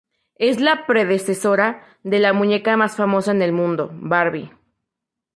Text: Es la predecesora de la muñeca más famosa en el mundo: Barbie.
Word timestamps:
Es 0.39 0.59
la 0.59 0.87
predecesora 0.87 1.85
de 2.01 2.17
la 2.17 2.33
muñeca 2.33 2.75
más 2.75 2.95
famosa 2.95 3.29
en 3.33 3.43
el 3.43 3.51
mundo: 3.51 3.91
Barbie. 3.93 4.49